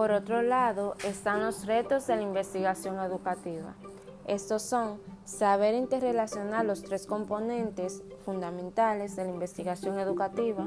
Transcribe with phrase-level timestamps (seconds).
[0.00, 3.74] Por otro lado, están los retos de la investigación educativa.
[4.26, 10.66] Estos son saber interrelacionar los tres componentes fundamentales de la investigación educativa,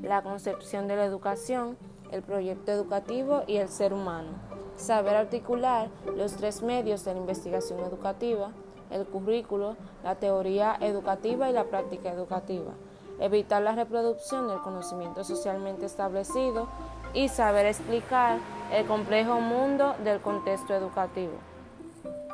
[0.00, 1.76] la concepción de la educación,
[2.12, 4.30] el proyecto educativo y el ser humano.
[4.76, 8.52] Saber articular los tres medios de la investigación educativa,
[8.90, 12.72] el currículo, la teoría educativa y la práctica educativa.
[13.20, 16.68] Evitar la reproducción del conocimiento socialmente establecido
[17.14, 18.38] y saber explicar
[18.72, 21.32] el complejo mundo del contexto educativo.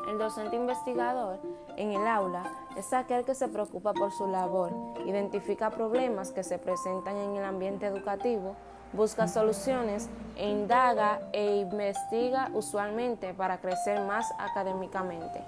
[0.09, 1.39] El docente investigador
[1.77, 2.45] en el aula
[2.77, 4.73] es aquel que se preocupa por su labor,
[5.05, 8.57] identifica problemas que se presentan en el ambiente educativo,
[8.93, 15.43] busca soluciones e indaga e investiga usualmente para crecer más académicamente.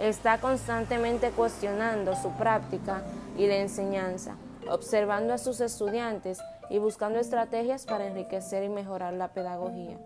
[0.00, 3.02] Está constantemente cuestionando su práctica
[3.36, 4.36] y la enseñanza,
[4.70, 9.98] observando a sus estudiantes y buscando estrategias para enriquecer y mejorar la pedagogía.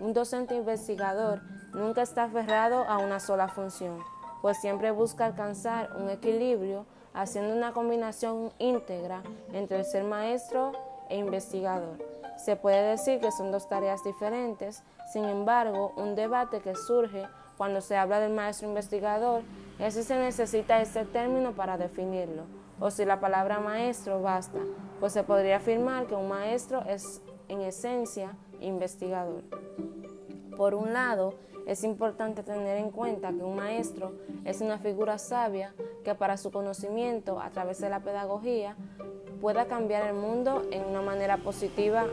[0.00, 1.42] Un docente investigador
[1.74, 3.98] nunca está aferrado a una sola función,
[4.42, 9.22] pues siempre busca alcanzar un equilibrio haciendo una combinación íntegra
[9.52, 10.72] entre ser maestro
[11.08, 11.98] e investigador.
[12.36, 17.80] Se puede decir que son dos tareas diferentes, sin embargo, un debate que surge cuando
[17.80, 19.42] se habla del maestro investigador
[19.78, 22.44] es si se necesita ese término para definirlo
[22.80, 24.60] o si la palabra maestro basta,
[25.00, 29.42] pues se podría afirmar que un maestro es en esencia investigador.
[30.56, 31.34] Por un lado,
[31.66, 34.12] es importante tener en cuenta que un maestro
[34.44, 38.76] es una figura sabia que para su conocimiento a través de la pedagogía
[39.40, 42.06] pueda cambiar el mundo en una manera positiva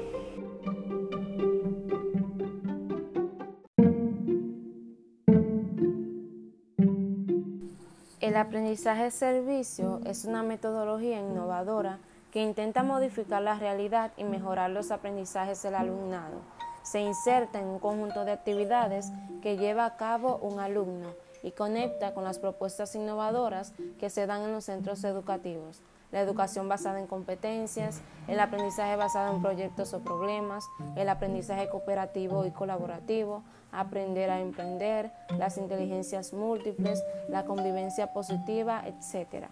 [8.24, 12.00] El aprendizaje servicio es una metodología innovadora
[12.32, 16.40] que intenta modificar la realidad y mejorar los aprendizajes del alumnado.
[16.84, 21.10] Se inserta en un conjunto de actividades que lleva a cabo un alumno
[21.44, 25.82] y conecta con las propuestas innovadoras que se dan en los centros educativos
[26.14, 30.64] la educación basada en competencias, el aprendizaje basado en proyectos o problemas,
[30.96, 39.48] el aprendizaje cooperativo y colaborativo, aprender a emprender, las inteligencias múltiples, la convivencia positiva, etc.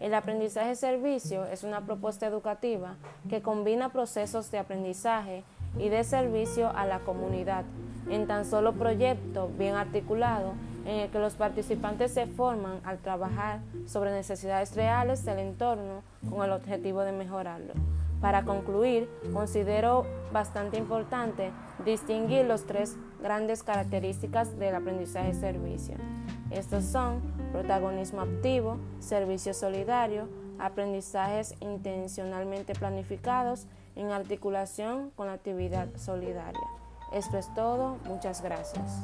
[0.00, 2.96] El aprendizaje servicio es una propuesta educativa
[3.28, 5.44] que combina procesos de aprendizaje
[5.78, 7.64] y de servicio a la comunidad
[8.08, 10.54] en tan solo proyecto bien articulado
[10.88, 16.42] en el que los participantes se forman al trabajar sobre necesidades reales del entorno con
[16.42, 17.74] el objetivo de mejorarlo.
[18.22, 21.52] Para concluir, considero bastante importante
[21.84, 25.96] distinguir las tres grandes características del aprendizaje-servicio.
[26.50, 27.20] Estos son
[27.52, 30.26] protagonismo activo, servicio solidario,
[30.58, 36.66] aprendizajes intencionalmente planificados en articulación con la actividad solidaria.
[37.12, 39.02] Esto es todo, muchas gracias.